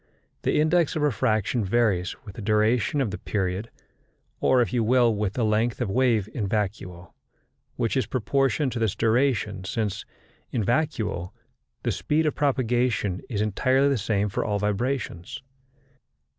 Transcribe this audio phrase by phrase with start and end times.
[0.41, 3.69] The index of refraction varies with the duration of the period,
[4.39, 7.13] or, if you will, with the length of wave in vacuo
[7.75, 10.03] which is proportioned to this duration, since
[10.51, 11.33] in vacuo
[11.83, 15.43] the speed of propagation is entirely the same for all vibrations.